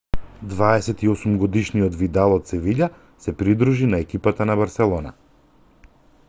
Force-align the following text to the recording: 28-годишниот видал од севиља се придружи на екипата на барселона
28-годишниот 0.53 1.99
видал 1.99 2.33
од 2.37 2.47
севиља 2.53 2.87
се 3.27 3.35
придружи 3.43 3.91
на 3.93 4.01
екипата 4.07 4.49
на 4.53 4.57
барселона 4.63 5.13